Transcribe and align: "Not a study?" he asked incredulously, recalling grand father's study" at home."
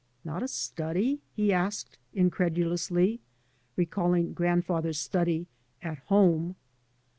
"Not 0.25 0.41
a 0.41 0.47
study?" 0.47 1.21
he 1.35 1.53
asked 1.53 1.99
incredulously, 2.11 3.19
recalling 3.75 4.33
grand 4.33 4.65
father's 4.65 4.97
study" 4.99 5.45
at 5.83 5.99
home." 6.07 6.55